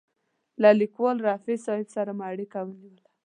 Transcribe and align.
له 0.61 0.69
لیکوال 0.81 1.17
رفیع 1.27 1.57
صاحب 1.65 1.87
سره 1.95 2.11
مو 2.17 2.23
اړیکه 2.31 2.59
ونیوله. 2.65 3.07